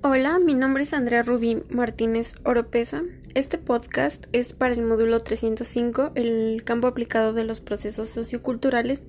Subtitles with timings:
[0.00, 3.02] Hola, mi nombre es Andrea Rubí Martínez Oropesa.
[3.34, 9.02] Este podcast es para el módulo 305, el campo aplicado de los procesos socioculturales,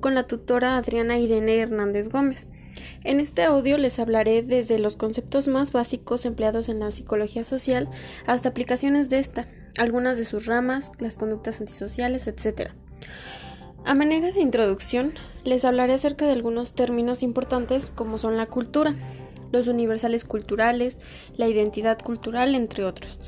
[0.00, 2.46] con la tutora Adriana Irene Hernández Gómez.
[3.04, 7.88] En este audio les hablaré desde los conceptos más básicos empleados en la psicología social
[8.26, 12.72] hasta aplicaciones de esta, algunas de sus ramas, las conductas antisociales, etc.
[13.86, 15.14] A manera de introducción,
[15.44, 18.94] les hablaré acerca de algunos términos importantes como son la cultura,
[19.54, 20.98] los universales culturales,
[21.36, 23.18] la identidad cultural, entre otros.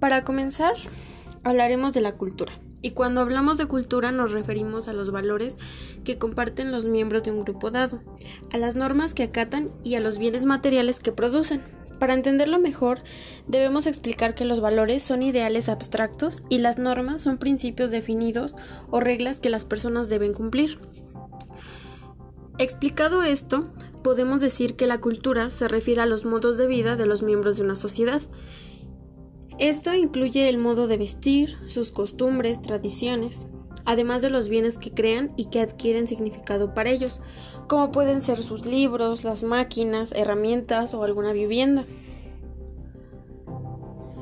[0.00, 0.74] Para comenzar,
[1.44, 2.52] hablaremos de la cultura.
[2.82, 5.56] Y cuando hablamos de cultura nos referimos a los valores
[6.04, 8.02] que comparten los miembros de un grupo dado,
[8.52, 11.62] a las normas que acatan y a los bienes materiales que producen.
[11.98, 13.02] Para entenderlo mejor,
[13.46, 18.54] debemos explicar que los valores son ideales abstractos y las normas son principios definidos
[18.90, 20.78] o reglas que las personas deben cumplir.
[22.58, 23.64] Explicado esto,
[24.04, 27.56] podemos decir que la cultura se refiere a los modos de vida de los miembros
[27.56, 28.20] de una sociedad.
[29.58, 33.46] Esto incluye el modo de vestir, sus costumbres, tradiciones,
[33.86, 37.22] además de los bienes que crean y que adquieren significado para ellos,
[37.66, 41.86] como pueden ser sus libros, las máquinas, herramientas o alguna vivienda.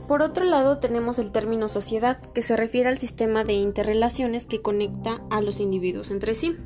[0.07, 4.63] Por otro lado tenemos el término sociedad, que se refiere al sistema de interrelaciones que
[4.63, 6.57] conecta a los individuos entre sí.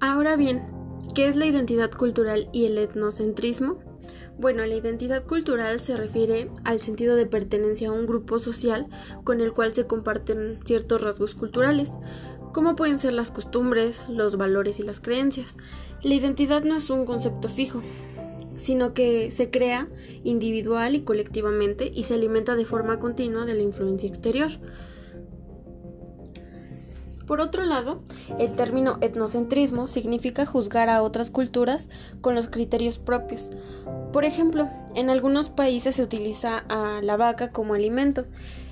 [0.00, 0.62] Ahora bien,
[1.16, 3.78] ¿qué es la identidad cultural y el etnocentrismo?
[4.38, 8.86] Bueno, la identidad cultural se refiere al sentido de pertenencia a un grupo social
[9.24, 11.90] con el cual se comparten ciertos rasgos culturales,
[12.52, 15.56] como pueden ser las costumbres, los valores y las creencias.
[16.04, 17.82] La identidad no es un concepto fijo,
[18.56, 19.88] sino que se crea
[20.22, 24.50] individual y colectivamente y se alimenta de forma continua de la influencia exterior.
[27.28, 28.00] Por otro lado,
[28.38, 31.90] el término etnocentrismo significa juzgar a otras culturas
[32.22, 33.50] con los criterios propios.
[34.14, 38.24] Por ejemplo, en algunos países se utiliza a la vaca como alimento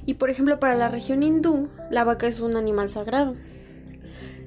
[0.07, 3.37] y por ejemplo para la región hindú la vaca es un animal sagrado.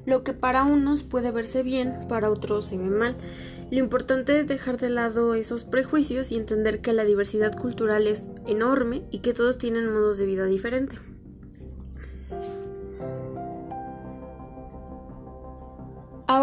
[0.08, 3.16] Lo que para unos puede verse bien, para otros se ve mal.
[3.70, 8.32] Lo importante es dejar de lado esos prejuicios y entender que la diversidad cultural es
[8.48, 11.00] enorme y que todos tienen modos de vida diferentes.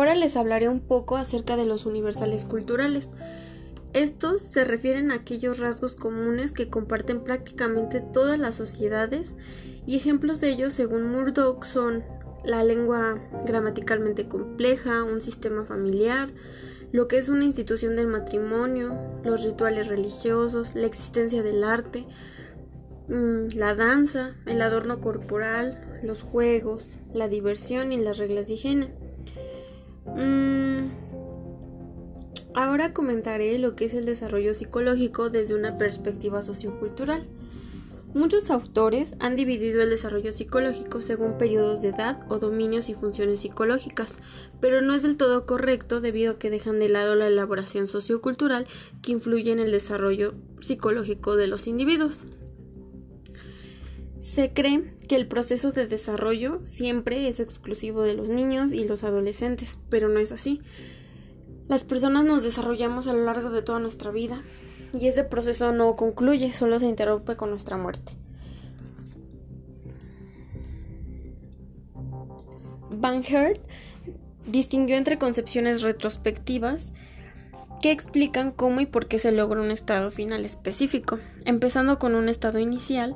[0.07, 3.11] Ahora les hablaré un poco acerca de los universales culturales.
[3.93, 9.35] Estos se refieren a aquellos rasgos comunes que comparten prácticamente todas las sociedades
[9.85, 12.05] y ejemplos de ellos según Murdoch son
[12.45, 16.33] la lengua gramaticalmente compleja, un sistema familiar,
[16.93, 22.07] lo que es una institución del matrimonio, los rituales religiosos, la existencia del arte,
[23.09, 29.06] mm, la danza, el adorno corporal, los juegos, la diversión y las reglas de higiene.
[30.15, 30.89] Mm,
[32.55, 37.27] ahora comentaré lo que es el desarrollo psicológico desde una perspectiva sociocultural.
[38.15, 43.41] Muchos autores han dividido el desarrollo psicológico según periodos de edad o dominios y funciones
[43.41, 44.15] psicológicas,
[44.59, 48.67] pero no es del todo correcto debido a que dejan de lado la elaboración sociocultural
[49.03, 52.19] que influye en el desarrollo psicológico de los individuos.
[54.19, 59.05] Se cree que el proceso de desarrollo siempre es exclusivo de los niños y los
[59.05, 60.63] adolescentes, pero no es así.
[61.69, 64.43] Las personas nos desarrollamos a lo largo de toda nuestra vida
[64.99, 68.13] y ese proceso no concluye, solo se interrumpe con nuestra muerte.
[72.91, 73.61] Van Hert
[74.47, 76.93] distinguió entre concepciones retrospectivas
[77.83, 82.29] que explican cómo y por qué se logra un estado final específico, empezando con un
[82.29, 83.15] estado inicial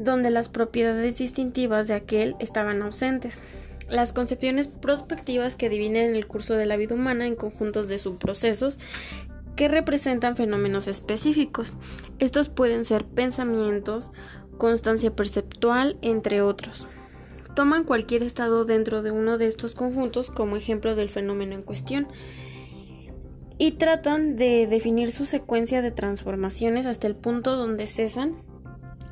[0.00, 3.40] donde las propiedades distintivas de aquel estaban ausentes.
[3.88, 8.78] Las concepciones prospectivas que dividen el curso de la vida humana en conjuntos de subprocesos
[9.56, 11.74] que representan fenómenos específicos.
[12.18, 14.10] Estos pueden ser pensamientos,
[14.56, 16.86] constancia perceptual, entre otros.
[17.54, 22.08] Toman cualquier estado dentro de uno de estos conjuntos como ejemplo del fenómeno en cuestión
[23.58, 28.36] y tratan de definir su secuencia de transformaciones hasta el punto donde cesan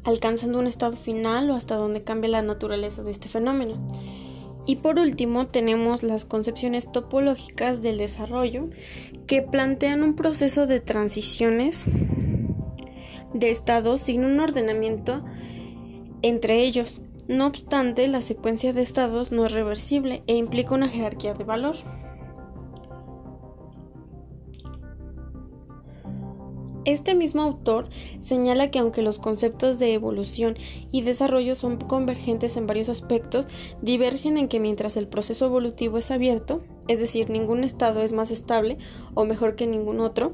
[0.09, 3.77] alcanzando un estado final o hasta donde cambia la naturaleza de este fenómeno.
[4.67, 8.71] Y por último tenemos las concepciones topológicas del desarrollo
[9.27, 11.85] que plantean un proceso de transiciones
[13.35, 15.23] de estados sin un ordenamiento
[16.23, 17.03] entre ellos.
[17.29, 21.77] No obstante, la secuencia de estados no es reversible e implica una jerarquía de valor.
[26.89, 30.57] Este mismo autor señala que aunque los conceptos de evolución
[30.91, 33.47] y desarrollo son convergentes en varios aspectos,
[33.83, 38.31] divergen en que mientras el proceso evolutivo es abierto, es decir, ningún estado es más
[38.31, 38.79] estable
[39.13, 40.33] o mejor que ningún otro,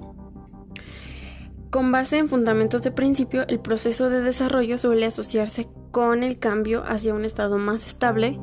[1.70, 6.84] con base en fundamentos de principio, el proceso de desarrollo suele asociarse con el cambio
[6.86, 8.38] hacia un estado más estable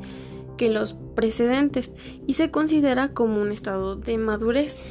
[0.58, 1.92] que los precedentes
[2.26, 4.84] y se considera como un estado de madurez.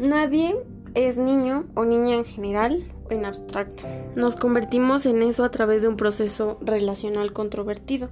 [0.00, 0.56] Nadie
[0.94, 3.82] es niño o niña en general o en abstracto.
[4.16, 8.08] Nos convertimos en eso a través de un proceso relacional controvertido,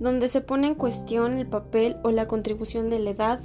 [0.00, 3.40] donde se pone en cuestión el papel o la contribución de la edad,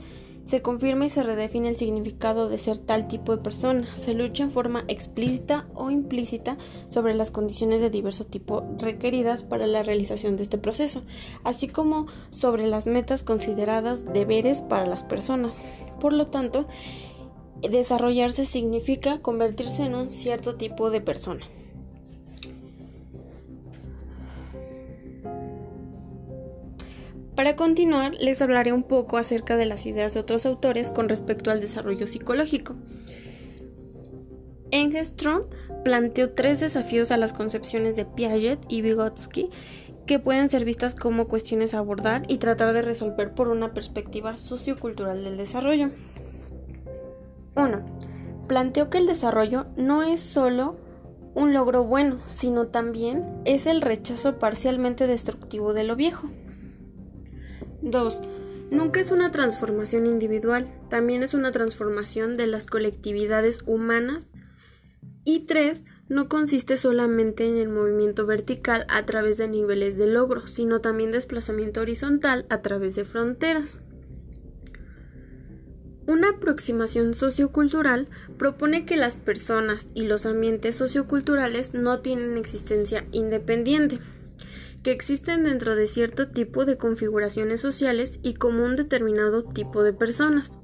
[0.46, 4.44] se confirma y se redefine el significado de ser tal tipo de persona, se lucha
[4.44, 6.58] en forma explícita o implícita
[6.90, 11.04] sobre las condiciones de diverso tipo requeridas para la realización de este proceso,
[11.44, 15.60] así como sobre las metas consideradas deberes para las personas.
[16.00, 16.66] Por lo tanto,
[17.70, 21.46] Desarrollarse significa convertirse en un cierto tipo de persona.
[27.36, 31.50] Para continuar, les hablaré un poco acerca de las ideas de otros autores con respecto
[31.50, 32.76] al desarrollo psicológico.
[34.72, 35.48] Engström
[35.84, 39.50] planteó tres desafíos a las concepciones de Piaget y Vygotsky
[40.06, 44.38] que pueden ser vistas como cuestiones a abordar y tratar de resolver por una perspectiva
[44.38, 45.92] sociocultural del desarrollo.
[47.62, 48.48] 1.
[48.48, 50.78] Planteó que el desarrollo no es solo
[51.34, 56.30] un logro bueno, sino también es el rechazo parcialmente destructivo de lo viejo.
[57.82, 58.22] 2.
[58.70, 64.28] Nunca es una transformación individual, también es una transformación de las colectividades humanas.
[65.24, 65.86] Y 3.
[66.10, 71.12] No consiste solamente en el movimiento vertical a través de niveles de logro, sino también
[71.12, 73.80] desplazamiento horizontal a través de fronteras.
[76.12, 84.02] Una aproximación sociocultural propone que las personas y los ambientes socioculturales no tienen existencia independiente,
[84.84, 89.94] que existen dentro de cierto tipo de configuraciones sociales y como un determinado tipo de
[89.94, 90.60] personas.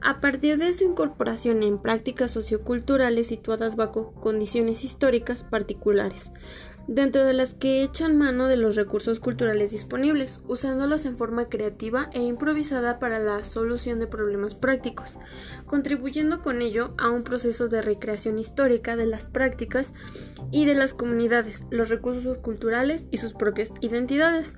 [0.00, 6.30] A partir de su incorporación en prácticas socioculturales situadas bajo condiciones históricas particulares,
[6.88, 12.10] dentro de las que echan mano de los recursos culturales disponibles, usándolos en forma creativa
[12.12, 15.16] e improvisada para la solución de problemas prácticos,
[15.66, 19.92] contribuyendo con ello a un proceso de recreación histórica de las prácticas
[20.50, 24.56] y de las comunidades, los recursos culturales y sus propias identidades.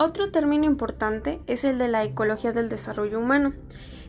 [0.00, 3.54] Otro término importante es el de la ecología del desarrollo humano,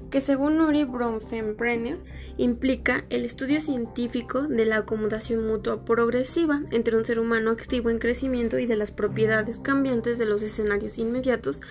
[0.10, 2.00] que según Uri Bronfenbrenner
[2.38, 8.00] implica el estudio científico de la acomodación mutua progresiva entre un ser humano activo en
[8.00, 11.62] crecimiento y de las propiedades cambiantes de los escenarios inmediatos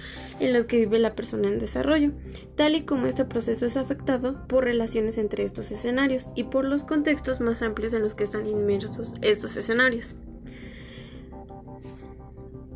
[0.41, 2.13] en los que vive la persona en desarrollo,
[2.57, 6.85] tal y como este proceso es afectado por relaciones entre estos escenarios y por los
[6.85, 10.15] contextos más amplios en los que están inmersos estos escenarios.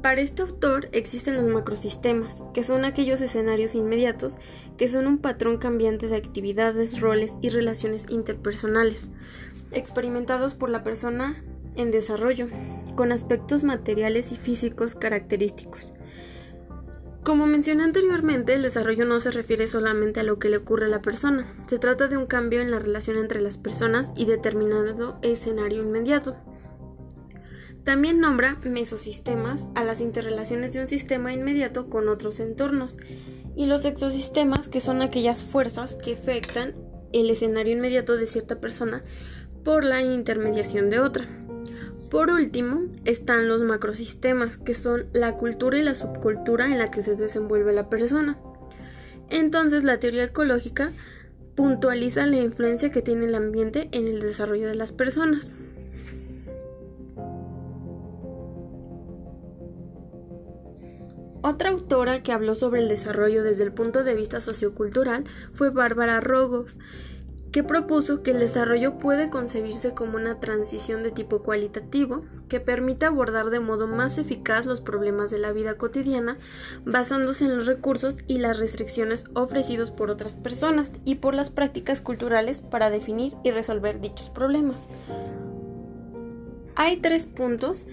[0.03, 4.37] Para este autor existen los macrosistemas, que son aquellos escenarios inmediatos
[4.77, 9.13] que son un patrón cambiante de actividades, roles y relaciones interpersonales,
[9.71, 11.45] experimentados por la persona
[11.77, 12.49] en desarrollo,
[12.97, 15.93] con aspectos materiales y físicos característicos.
[17.23, 20.89] Como mencioné anteriormente, el desarrollo no se refiere solamente a lo que le ocurre a
[20.89, 25.21] la persona, se trata de un cambio en la relación entre las personas y determinado
[25.23, 26.37] escenario inmediato.
[27.85, 32.97] También nombra mesosistemas a las interrelaciones de un sistema inmediato con otros entornos
[33.57, 36.75] y los exosistemas que son aquellas fuerzas que afectan
[37.13, 39.01] el escenario inmediato de cierta persona
[39.65, 41.27] por la intermediación de otra.
[42.11, 47.01] Por último, están los macrosistemas, que son la cultura y la subcultura en la que
[47.01, 48.39] se desenvuelve la persona.
[49.31, 50.93] Entonces, la teoría ecológica
[51.55, 55.51] puntualiza la influencia que tiene el ambiente en el desarrollo de las personas.
[61.43, 66.21] Otra autora que habló sobre el desarrollo desde el punto de vista sociocultural fue Bárbara
[66.21, 66.73] Rogoff,
[67.51, 73.07] que propuso que el desarrollo puede concebirse como una transición de tipo cualitativo que permite
[73.07, 76.39] abordar de modo más eficaz los problemas de la vida cotidiana
[76.85, 82.01] basándose en los recursos y las restricciones ofrecidos por otras personas y por las prácticas
[82.01, 84.89] culturales para definir y resolver dichos problemas.
[86.75, 87.85] Hay tres puntos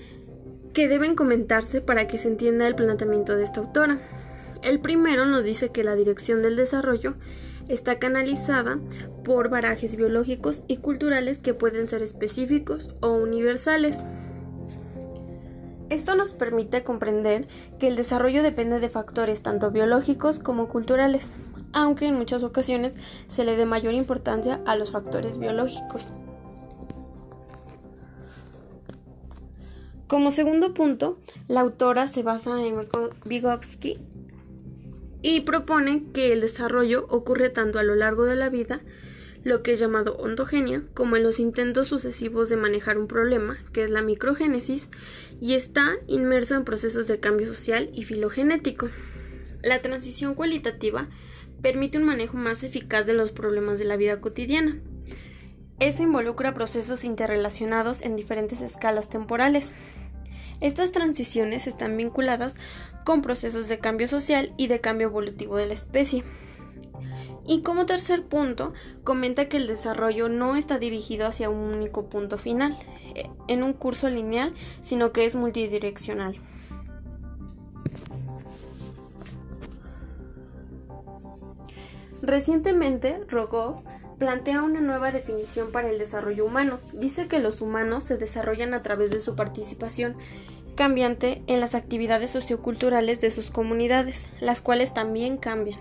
[0.74, 4.00] que deben comentarse para que se entienda el planteamiento de esta autora.
[4.62, 7.16] El primero nos dice que la dirección del desarrollo
[7.68, 8.80] está canalizada
[9.24, 14.04] por barajes biológicos y culturales que pueden ser específicos o universales.
[15.90, 17.46] Esto nos permite comprender
[17.80, 21.30] que el desarrollo depende de factores tanto biológicos como culturales,
[21.74, 22.96] aunque en muchas ocasiones
[23.28, 26.12] se le dé mayor importancia a los factores biológicos.
[30.10, 32.78] Como segundo punto, la autora se basa en
[33.26, 34.00] Vygotsky
[35.22, 38.82] y propone que el desarrollo ocurre tanto a lo largo de la vida
[39.44, 43.84] lo que es llamado ontogenia, como en los intentos sucesivos de manejar un problema, que
[43.84, 44.90] es la microgénesis,
[45.40, 48.90] y está inmerso en procesos de cambio social y filogenético.
[49.62, 51.08] La transición cualitativa
[51.62, 54.80] permite un manejo más eficaz de los problemas de la vida cotidiana.
[55.80, 59.74] Eso involucra procesos interrelacionados en diferentes escalas temporales.
[60.60, 62.56] Estas transiciones están vinculadas
[63.06, 66.24] con procesos de cambio social y de cambio evolutivo de la especie.
[67.48, 68.74] Y como tercer punto,
[69.06, 72.78] comenta que el desarrollo no está dirigido hacia un único punto final,
[73.16, 76.40] eh, en un curso lineal, sino que es multidireccional.
[82.22, 83.82] Recientemente, Rogov
[84.20, 86.80] plantea una nueva definición para el desarrollo humano.
[86.94, 90.18] Dice que los humanos se desarrollan a través de su participación
[90.76, 95.80] cambiante en las actividades socioculturales de sus comunidades, las cuales también cambian.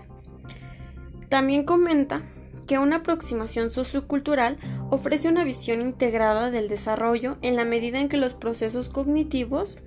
[1.29, 2.23] También comenta
[2.65, 4.57] que una aproximación sociocultural
[4.89, 9.77] ofrece una visión integrada del desarrollo en la medida en que los procesos cognitivos,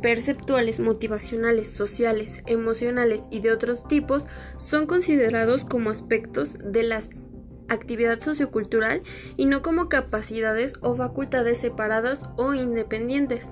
[0.00, 4.26] perceptuales, motivacionales, sociales, emocionales y de otros tipos
[4.58, 7.00] son considerados como aspectos de la
[7.68, 9.02] actividad sociocultural
[9.36, 13.48] y no como capacidades o facultades separadas o independientes.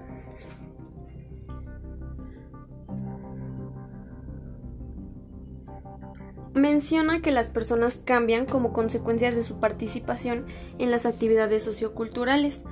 [6.55, 10.45] menciona que las personas cambian como consecuencia de su participación
[10.79, 12.63] en las actividades socioculturales.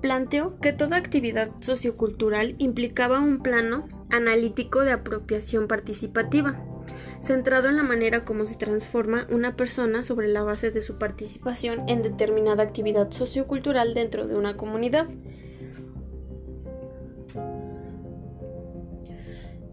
[0.00, 6.62] Planteó que toda actividad sociocultural implicaba un plano analítico de apropiación participativa,
[7.20, 11.88] centrado en la manera como se transforma una persona sobre la base de su participación
[11.88, 15.08] en determinada actividad sociocultural dentro de una comunidad.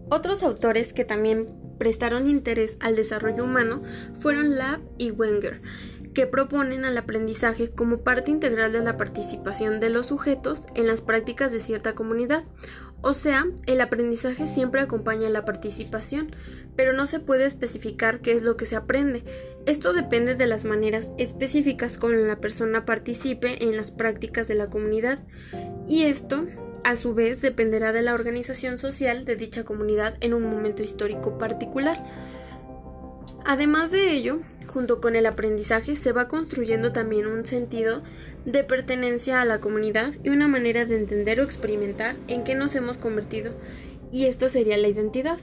[0.08, 1.48] Otros autores que también
[1.78, 3.82] prestaron interés al desarrollo humano
[4.18, 5.60] fueron Lab y Wenger,
[6.16, 11.02] que proponen al aprendizaje como parte integral de la participación de los sujetos en las
[11.02, 12.44] prácticas de cierta comunidad.
[13.02, 16.34] O sea, el aprendizaje siempre acompaña la participación,
[16.74, 19.24] pero no se puede especificar qué es lo que se aprende.
[19.66, 24.70] Esto depende de las maneras específicas con la persona participe en las prácticas de la
[24.70, 25.18] comunidad.
[25.86, 26.46] Y esto
[26.82, 31.36] a su vez dependerá de la organización social de dicha comunidad en un momento histórico
[31.36, 32.02] particular.
[33.44, 38.02] Además de ello, junto con el aprendizaje se va construyendo también un sentido
[38.44, 42.74] de pertenencia a la comunidad y una manera de entender o experimentar en qué nos
[42.74, 43.52] hemos convertido,
[44.12, 45.38] y esto sería la identidad.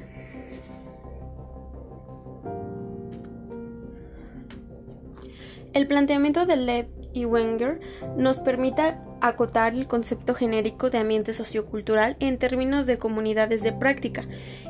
[5.74, 7.80] El planteamiento de Lev y Wenger
[8.18, 14.28] nos permite acotar el concepto genérico de ambiente sociocultural en términos de comunidades de práctica,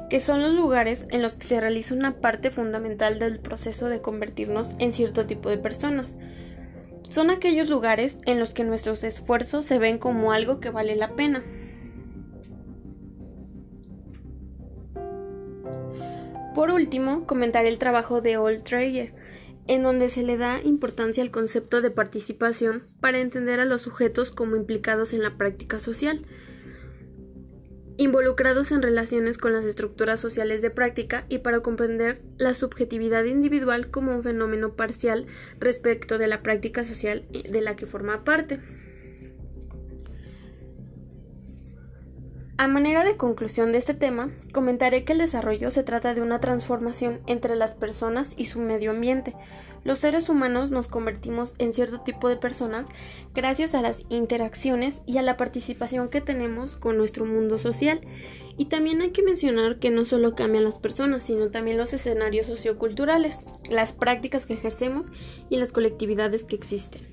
[0.10, 4.02] que son los lugares en los que se realiza una parte fundamental del proceso de
[4.02, 6.18] convertirnos en cierto tipo de personas.
[7.10, 11.16] Son aquellos lugares en los que nuestros esfuerzos se ven como algo que vale la
[11.16, 11.44] pena.
[16.54, 19.16] Por último, comentaré el trabajo de Old Trayer,
[19.67, 24.32] en donde se le da importancia al concepto de participación para entender a los sujetos
[24.32, 26.25] como implicados en la práctica social,
[27.98, 33.89] involucrados en relaciones con las estructuras sociales de práctica y para comprender la subjetividad individual
[33.91, 35.27] como un fenómeno parcial
[35.60, 38.60] respecto de la práctica social de la que forma parte.
[42.63, 46.39] A manera de conclusión de este tema, comentaré que el desarrollo se trata de una
[46.39, 49.36] transformación entre las personas y su medio ambiente.
[49.84, 52.88] Los seres humanos nos convertimos en cierto tipo de personas
[53.34, 58.00] gracias a las interacciones y a la participación que tenemos con nuestro mundo social.
[58.58, 62.48] Y también hay que mencionar que no solo cambian las personas, sino también los escenarios
[62.48, 63.39] socioculturales,
[63.70, 65.08] las prácticas que ejercemos
[65.50, 67.12] y las colectividades que existen.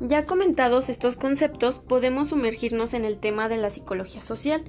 [0.00, 4.62] Ya comentados estos conceptos, podemos sumergirnos en el tema de la psicología social.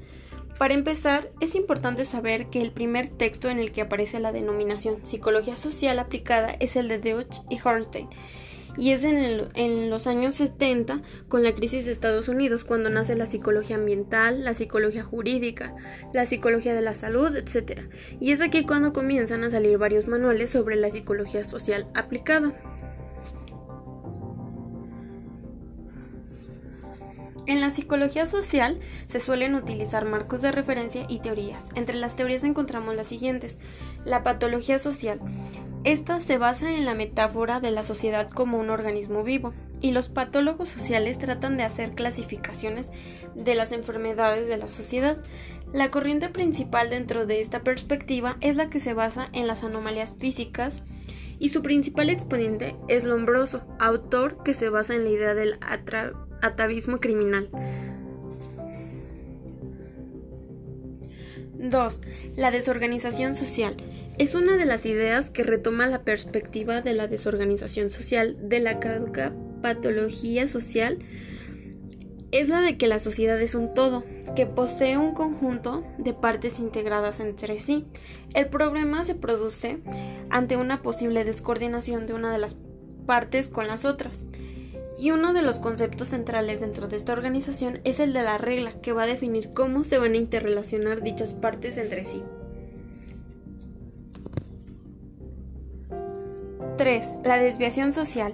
[0.58, 5.06] Para empezar, es importante saber que el primer texto en el que aparece la denominación
[5.06, 8.10] psicología social aplicada es el de Deutsch y Hornstein,
[8.76, 9.18] y es en,
[9.54, 14.44] en, los años 70 con la crisis de Estados Unidos cuando nace la psicología ambiental,
[14.44, 15.76] la psicología jurídica,
[16.12, 17.82] la psicología de la salud, etc.
[18.20, 22.54] Y es aquí cuando comienzan a salir varios manuales sobre la psicología social aplicada.
[27.50, 28.78] En la psicología social
[29.08, 31.66] se suelen utilizar marcos de referencia y teorías.
[31.74, 33.58] Entre las teorías encontramos las siguientes.
[34.06, 35.20] La patología social.
[35.84, 40.10] Esta se basa en la metáfora de la sociedad como un organismo vivo, y los
[40.10, 42.92] patólogos sociales tratan de hacer clasificaciones
[43.34, 45.18] de las enfermedades de la sociedad.
[45.74, 50.14] La corriente principal dentro de esta perspectiva es la que se basa en las anomalías
[50.20, 50.84] físicas,
[51.40, 55.58] y su principal exponente es Lombroso, autor que se basa en la idea del
[56.42, 57.50] atavismo criminal.
[61.60, 62.02] 2.
[62.38, 63.76] La desorganización social.
[64.18, 68.80] Es una de las ideas que retoma la perspectiva de la desorganización social de la
[68.80, 71.00] caduca patología social.
[72.32, 74.04] Es la de que la sociedad es un todo,
[74.36, 77.86] que posee un conjunto de partes integradas entre sí.
[78.34, 79.80] El problema se produce
[80.30, 82.58] ante una posible descoordinación de una de las
[83.06, 84.22] partes con las otras.
[85.00, 88.74] Y uno de los conceptos centrales dentro de esta organización es el de la regla,
[88.82, 92.22] que va a definir cómo se van a interrelacionar dichas partes entre sí.
[96.78, 97.14] 3.
[97.24, 98.34] La desviación social.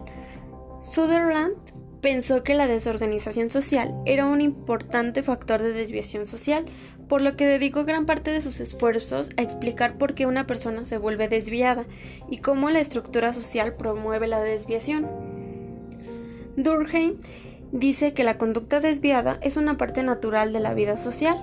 [0.81, 1.55] Sutherland
[2.01, 6.65] pensó que la desorganización social era un importante factor de desviación social,
[7.07, 10.86] por lo que dedicó gran parte de sus esfuerzos a explicar por qué una persona
[10.88, 11.86] se vuelve desviada
[12.27, 15.35] y cómo la estructura social promueve la desviación.
[16.57, 17.17] Durkheim
[17.71, 21.38] dice que la conducta desviada es una parte natural de la vida social.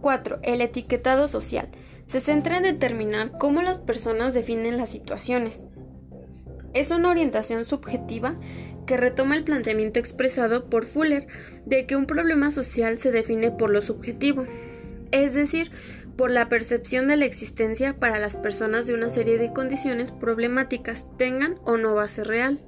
[0.00, 0.38] 4.
[0.42, 1.68] El etiquetado social.
[2.06, 5.64] Se centra en determinar cómo las personas definen las situaciones.
[6.74, 8.36] Es una orientación subjetiva
[8.86, 11.26] que retoma el planteamiento expresado por Fuller
[11.64, 14.44] de que un problema social se define por lo subjetivo,
[15.10, 15.70] es decir,
[16.16, 21.06] por la percepción de la existencia para las personas de una serie de condiciones problemáticas,
[21.18, 22.60] tengan o no base real.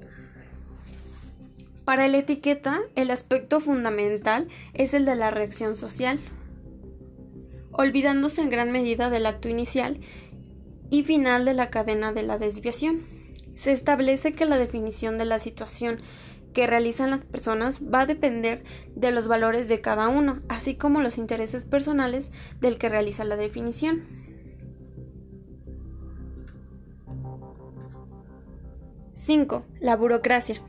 [1.84, 6.20] Para la etiqueta, el aspecto fundamental es el de la reacción social,
[7.72, 9.98] olvidándose en gran medida del acto inicial
[10.90, 13.06] y final de la cadena de la desviación.
[13.56, 16.00] Se establece que la definición de la situación
[16.52, 21.00] que realizan las personas va a depender de los valores de cada uno, así como
[21.00, 22.30] los intereses personales
[22.60, 24.04] del que realiza la definición.
[29.14, 29.64] 5.
[29.80, 30.62] La burocracia.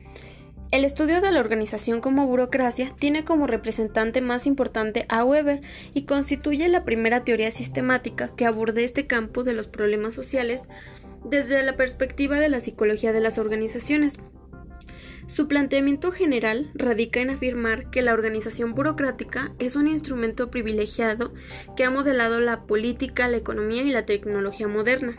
[0.72, 5.62] El estudio de la organización como burocracia tiene como representante más importante a Weber
[5.94, 10.62] y constituye la primera teoría sistemática que aborde este campo de los problemas sociales
[11.24, 14.18] desde la perspectiva de la psicología de las organizaciones,
[15.30, 21.32] su planteamiento general radica en afirmar que la organización burocrática es un instrumento privilegiado
[21.76, 25.16] que ha modelado la política, la economía y la tecnología moderna.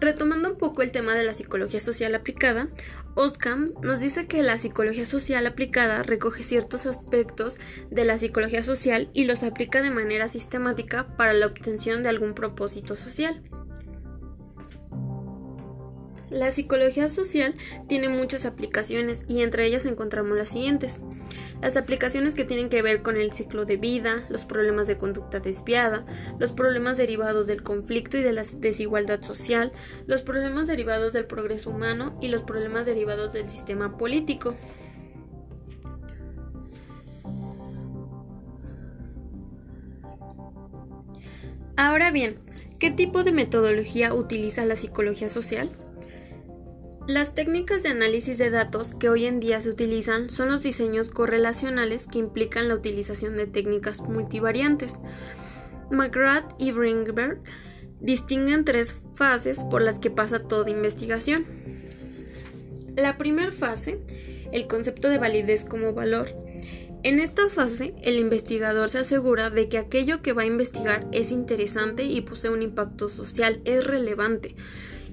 [0.00, 2.68] Retomando un poco el tema de la psicología social aplicada,
[3.16, 7.58] Oskam nos dice que la psicología social aplicada recoge ciertos aspectos
[7.90, 12.34] de la psicología social y los aplica de manera sistemática para la obtención de algún
[12.34, 13.42] propósito social.
[16.38, 17.56] La psicología social
[17.88, 21.00] tiene muchas aplicaciones y entre ellas encontramos las siguientes.
[21.60, 25.40] Las aplicaciones que tienen que ver con el ciclo de vida, los problemas de conducta
[25.40, 26.06] desviada,
[26.38, 29.72] los problemas derivados del conflicto y de la desigualdad social,
[30.06, 34.54] los problemas derivados del progreso humano y los problemas derivados del sistema político.
[41.76, 42.36] Ahora bien,
[42.78, 45.68] ¿qué tipo de metodología utiliza la psicología social?
[47.08, 51.08] Las técnicas de análisis de datos que hoy en día se utilizan son los diseños
[51.08, 54.92] correlacionales que implican la utilización de técnicas multivariantes.
[55.90, 57.40] McGrath y Bringberg
[57.98, 61.46] distinguen tres fases por las que pasa toda investigación.
[62.94, 64.00] La primera fase,
[64.52, 66.28] el concepto de validez como valor.
[67.04, 71.32] En esta fase, el investigador se asegura de que aquello que va a investigar es
[71.32, 74.56] interesante y posee un impacto social, es relevante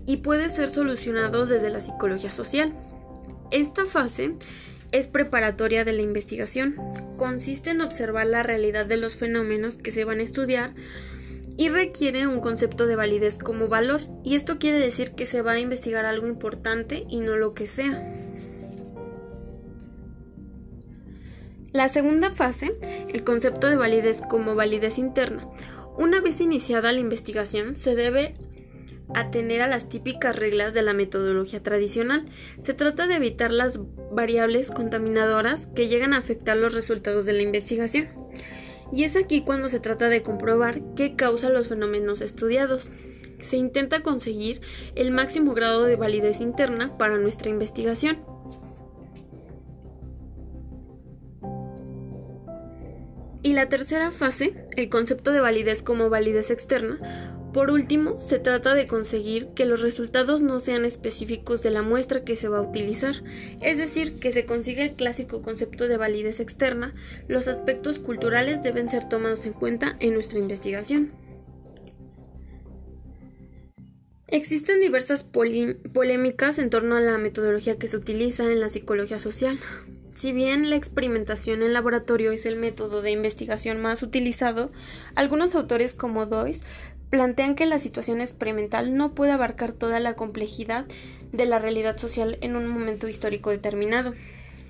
[0.05, 2.73] y puede ser solucionado desde la psicología social.
[3.51, 4.33] Esta fase
[4.91, 6.75] es preparatoria de la investigación.
[7.17, 10.73] Consiste en observar la realidad de los fenómenos que se van a estudiar
[11.57, 14.01] y requiere un concepto de validez como valor.
[14.23, 17.67] Y esto quiere decir que se va a investigar algo importante y no lo que
[17.67, 18.11] sea.
[21.71, 22.77] La segunda fase,
[23.09, 25.45] el concepto de validez como validez interna.
[25.97, 28.35] Una vez iniciada la investigación, se debe
[29.13, 32.25] atener a las típicas reglas de la metodología tradicional.
[32.61, 33.79] Se trata de evitar las
[34.11, 38.07] variables contaminadoras que llegan a afectar los resultados de la investigación.
[38.91, 42.89] Y es aquí cuando se trata de comprobar qué causa los fenómenos estudiados.
[43.41, 44.61] Se intenta conseguir
[44.95, 48.17] el máximo grado de validez interna para nuestra investigación.
[53.43, 58.73] Y la tercera fase, el concepto de validez como validez externa, por último, se trata
[58.73, 62.61] de conseguir que los resultados no sean específicos de la muestra que se va a
[62.61, 63.23] utilizar,
[63.61, 66.91] es decir, que se consiga el clásico concepto de validez externa,
[67.29, 71.13] los aspectos culturales deben ser tomados en cuenta en nuestra investigación.
[74.27, 79.57] Existen diversas polémicas en torno a la metodología que se utiliza en la psicología social.
[80.13, 84.71] Si bien la experimentación en laboratorio es el método de investigación más utilizado,
[85.13, 86.63] algunos autores como Doyce
[87.09, 90.85] plantean que la situación experimental no puede abarcar toda la complejidad
[91.31, 94.13] de la realidad social en un momento histórico determinado.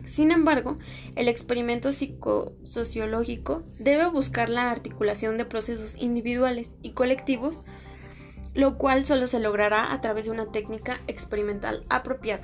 [0.06, 0.78] Sin embargo,
[1.16, 7.64] el experimento psicosociológico debe buscar la articulación de procesos individuales y colectivos,
[8.54, 12.44] lo cual solo se logrará a través de una técnica experimental apropiada.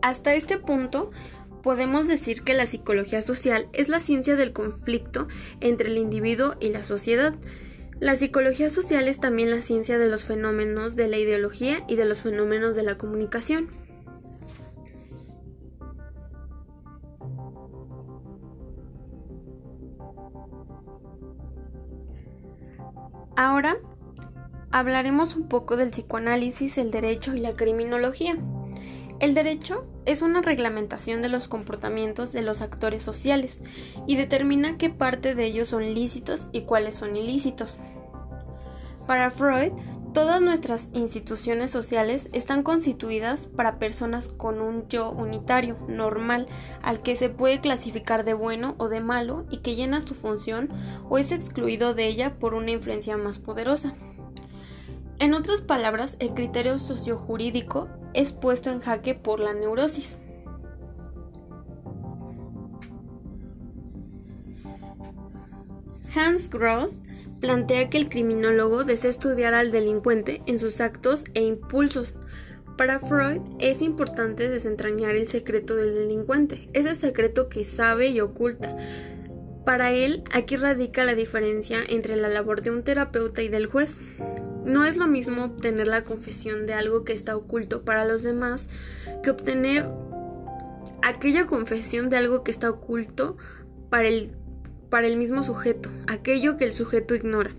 [0.00, 1.10] Hasta este punto,
[1.62, 5.28] podemos decir que la psicología social es la ciencia del conflicto
[5.60, 7.34] entre el individuo y la sociedad.
[8.00, 12.04] La psicología social es también la ciencia de los fenómenos de la ideología y de
[12.04, 13.68] los fenómenos de la comunicación.
[23.36, 23.78] Ahora
[24.70, 28.36] hablaremos un poco del psicoanálisis, el derecho y la criminología.
[29.20, 33.60] El derecho es una reglamentación de los comportamientos de los actores sociales
[34.06, 37.80] y determina qué parte de ellos son lícitos y cuáles son ilícitos.
[39.08, 39.72] Para Freud,
[40.14, 46.46] todas nuestras instituciones sociales están constituidas para personas con un yo unitario, normal,
[46.80, 50.68] al que se puede clasificar de bueno o de malo y que llena su función
[51.08, 53.94] o es excluido de ella por una influencia más poderosa.
[55.18, 60.18] En otras palabras, el criterio sociojurídico es puesto en jaque por la neurosis.
[66.14, 67.02] Hans Gross
[67.40, 72.16] plantea que el criminólogo desea estudiar al delincuente en sus actos e impulsos.
[72.76, 78.76] Para Freud es importante desentrañar el secreto del delincuente, ese secreto que sabe y oculta.
[79.64, 84.00] Para él, aquí radica la diferencia entre la labor de un terapeuta y del juez.
[84.68, 88.68] No es lo mismo obtener la confesión de algo que está oculto para los demás
[89.22, 89.88] que obtener
[91.02, 93.38] aquella confesión de algo que está oculto
[93.88, 94.32] para el,
[94.90, 97.50] para el mismo sujeto, aquello que el sujeto ignora.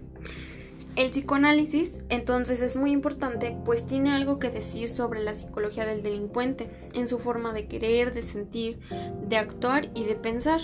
[0.95, 6.03] El psicoanálisis entonces es muy importante pues tiene algo que decir sobre la psicología del
[6.03, 8.79] delincuente, en su forma de querer, de sentir,
[9.27, 10.61] de actuar y de pensar.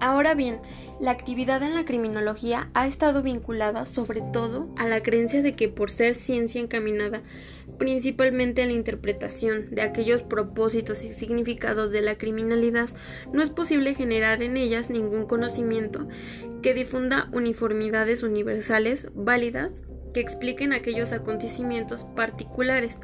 [0.00, 0.60] Ahora bien,
[0.98, 5.68] la actividad en la criminología ha estado vinculada sobre todo a la creencia de que
[5.68, 7.22] por ser ciencia encaminada
[7.78, 12.88] principalmente a la interpretación de aquellos propósitos y significados de la criminalidad,
[13.32, 16.08] no es posible generar en ellas ningún conocimiento
[16.62, 19.82] que difunda uniformidades universales válidas
[20.12, 22.98] que expliquen aquellos acontecimientos particulares,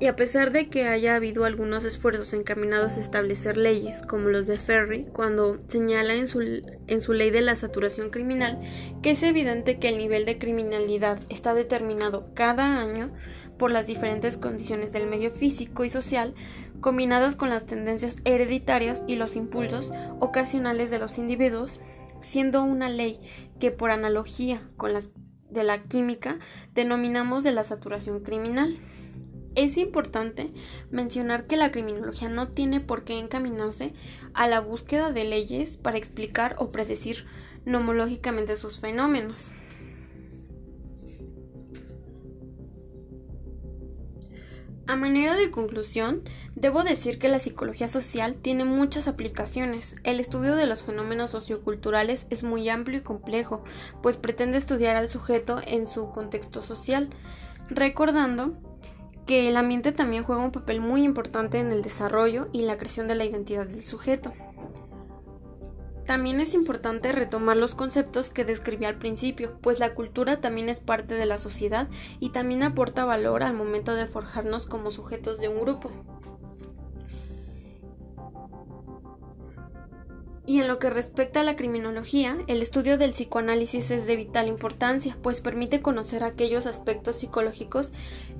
[0.00, 4.46] y a pesar de que haya habido algunos esfuerzos encaminados a establecer leyes, como los
[4.46, 8.60] de Ferry, cuando señala en su, en su ley de la saturación criminal
[9.02, 13.12] que es evidente que el nivel de criminalidad está determinado cada año
[13.58, 16.34] por las diferentes condiciones del medio físico y social,
[16.80, 21.80] combinadas con las tendencias hereditarias y los impulsos ocasionales de los individuos,
[22.20, 23.20] siendo una ley
[23.58, 25.10] que por analogía con las
[25.50, 26.38] de la química
[26.74, 28.78] denominamos de la saturación criminal.
[29.58, 30.50] Es importante
[30.92, 33.92] mencionar que la criminología no tiene por qué encaminarse
[34.32, 37.26] a la búsqueda de leyes para explicar o predecir
[37.64, 39.50] nomológicamente sus fenómenos.
[44.86, 46.22] A manera de conclusión,
[46.54, 49.96] debo decir que la psicología social tiene muchas aplicaciones.
[50.04, 53.64] El estudio de los fenómenos socioculturales es muy amplio y complejo,
[54.04, 57.10] pues pretende estudiar al sujeto en su contexto social,
[57.68, 58.56] recordando
[59.28, 63.08] que el ambiente también juega un papel muy importante en el desarrollo y la creación
[63.08, 64.32] de la identidad del sujeto.
[66.06, 70.80] También es importante retomar los conceptos que describí al principio, pues la cultura también es
[70.80, 71.88] parte de la sociedad
[72.20, 75.92] y también aporta valor al momento de forjarnos como sujetos de un grupo.
[80.48, 84.48] Y en lo que respecta a la criminología, el estudio del psicoanálisis es de vital
[84.48, 87.92] importancia, pues permite conocer aquellos aspectos psicológicos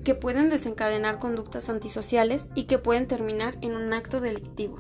[0.04, 4.78] que pueden desencadenar conductas antisociales y que pueden terminar en un acto delictivo.